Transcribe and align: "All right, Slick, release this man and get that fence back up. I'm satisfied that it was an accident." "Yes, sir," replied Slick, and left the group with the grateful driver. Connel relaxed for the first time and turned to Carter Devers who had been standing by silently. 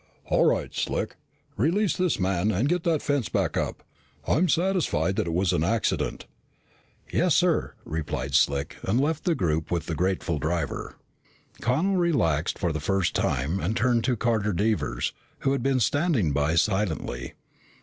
"All 0.25 0.45
right, 0.45 0.73
Slick, 0.73 1.15
release 1.57 1.95
this 1.95 2.19
man 2.19 2.51
and 2.51 2.67
get 2.67 2.81
that 2.85 3.03
fence 3.03 3.29
back 3.29 3.55
up. 3.55 3.83
I'm 4.27 4.49
satisfied 4.49 5.15
that 5.17 5.27
it 5.27 5.31
was 5.33 5.53
an 5.53 5.63
accident." 5.63 6.25
"Yes, 7.13 7.35
sir," 7.35 7.75
replied 7.85 8.33
Slick, 8.33 8.77
and 8.81 8.99
left 8.99 9.25
the 9.25 9.35
group 9.35 9.69
with 9.69 9.85
the 9.85 9.93
grateful 9.93 10.39
driver. 10.39 10.95
Connel 11.61 11.97
relaxed 11.97 12.57
for 12.57 12.71
the 12.71 12.79
first 12.79 13.13
time 13.13 13.59
and 13.59 13.77
turned 13.77 14.03
to 14.05 14.17
Carter 14.17 14.53
Devers 14.53 15.13
who 15.41 15.51
had 15.51 15.61
been 15.61 15.79
standing 15.79 16.31
by 16.31 16.55
silently. 16.55 17.35